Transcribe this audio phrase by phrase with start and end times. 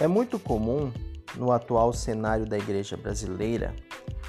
[0.00, 0.92] É muito comum,
[1.36, 3.74] no atual cenário da igreja brasileira,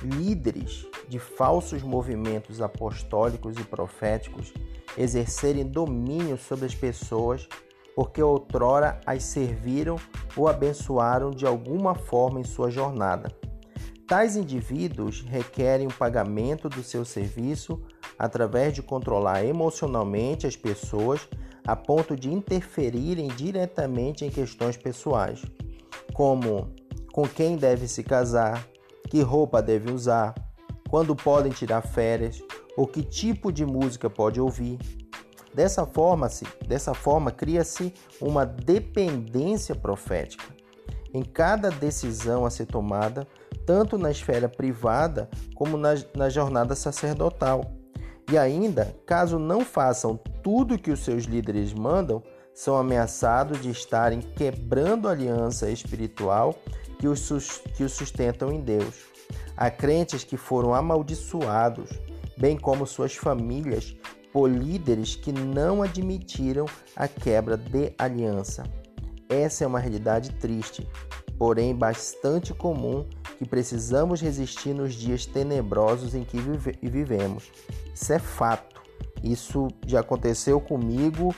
[0.01, 4.53] líderes de falsos movimentos apostólicos e proféticos
[4.95, 7.47] exercerem domínio sobre as pessoas
[7.95, 9.95] porque outrora as serviram
[10.35, 13.31] ou abençoaram de alguma forma em sua jornada.
[14.07, 17.81] Tais indivíduos requerem o pagamento do seu serviço
[18.19, 21.27] através de controlar emocionalmente as pessoas
[21.65, 25.43] a ponto de interferirem diretamente em questões pessoais,
[26.13, 26.69] como
[27.11, 28.67] com quem deve se casar,
[29.09, 30.35] que roupa deve usar,
[30.89, 32.41] quando podem tirar férias
[32.77, 34.77] ou que tipo de música pode ouvir.
[35.53, 40.43] Dessa forma, -se, dessa forma cria-se uma dependência profética.
[41.13, 43.25] Em cada decisão a ser tomada,
[43.65, 47.71] tanto na esfera privada como na, na jornada sacerdotal.
[48.29, 52.21] E ainda, caso não façam tudo que os seus líderes mandam,
[52.53, 56.53] são ameaçados de estarem quebrando a aliança espiritual
[56.99, 57.27] que os,
[57.75, 59.05] que os sustentam em Deus.
[59.57, 61.89] Há crentes que foram amaldiçoados,
[62.37, 63.95] bem como suas famílias,
[64.31, 68.65] por líderes que não admitiram a quebra de aliança.
[69.27, 70.87] Essa é uma realidade triste,
[71.39, 73.03] porém bastante comum
[73.39, 77.51] que precisamos resistir nos dias tenebrosos em que vive vivemos.
[77.95, 78.74] Isso é fato.
[79.25, 81.33] Isso já aconteceu comigo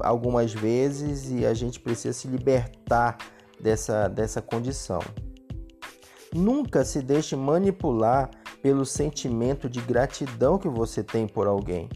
[0.00, 3.18] algumas vezes e a gente precisa se libertar
[3.60, 5.00] dessa, dessa condição.
[6.34, 8.30] Nunca se deixe manipular
[8.62, 11.90] pelo sentimento de gratidão que você tem por alguém.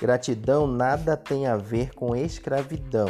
[0.00, 3.08] Gratidão nada tem a ver com escravidão.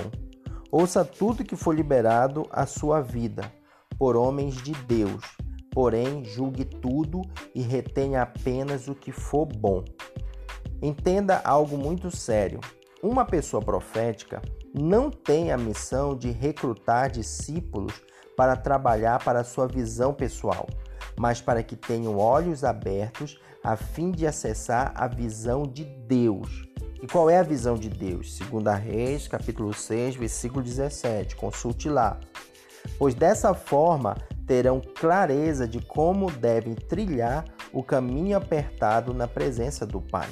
[0.70, 3.50] Ouça tudo que for liberado à sua vida
[3.98, 5.22] por homens de Deus
[5.70, 7.22] porém julgue tudo
[7.54, 9.84] e retenha apenas o que for bom.
[10.82, 12.60] Entenda algo muito sério:
[13.02, 14.40] uma pessoa profética
[14.74, 18.02] não tem a missão de recrutar discípulos
[18.36, 20.66] para trabalhar para sua visão pessoal,
[21.18, 26.68] mas para que tenham olhos abertos a fim de acessar a visão de Deus.
[27.02, 28.36] E qual é a visão de Deus?
[28.36, 31.36] Segunda Reis, capítulo 6, versículo 17.
[31.36, 32.18] Consulte lá.
[32.98, 34.16] Pois dessa forma
[34.46, 40.28] terão clareza de como devem trilhar o caminho apertado na presença do Pai.